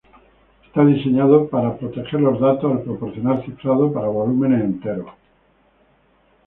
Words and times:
Está 0.67 0.83
diseñado 0.83 1.47
para 1.47 1.77
proteger 1.77 2.21
los 2.21 2.39
datos 2.39 2.71
al 2.71 2.81
proporcionar 2.81 3.45
cifrado 3.45 3.93
para 3.93 4.07
volúmenes 4.07 4.63
enteros. 4.65 5.11